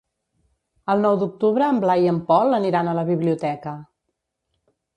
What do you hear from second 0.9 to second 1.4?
El nou